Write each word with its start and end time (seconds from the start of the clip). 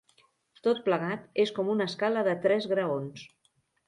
Tot 0.67 0.77
plegat 0.85 1.27
és 1.43 1.51
com 1.57 1.69
una 1.73 1.87
escala 1.93 2.23
de 2.29 2.33
tres 2.47 2.67
graons. 2.73 3.27